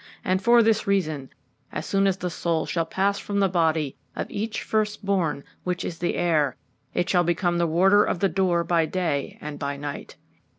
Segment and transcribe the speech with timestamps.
[0.25, 1.29] And for this reason,
[1.71, 5.85] as soon as the soul shall pass from the body of each first born, which
[5.85, 6.55] is the heir,
[6.95, 10.15] it shall become the warder of the door by day and by night.